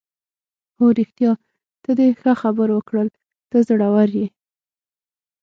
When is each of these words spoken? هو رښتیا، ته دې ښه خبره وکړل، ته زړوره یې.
هو 0.77 0.85
رښتیا، 0.99 1.31
ته 1.83 1.91
دې 1.97 2.07
ښه 2.21 2.31
خبره 2.41 2.73
وکړل، 2.75 3.07
ته 3.49 3.57
زړوره 3.67 4.05
یې. 4.21 4.27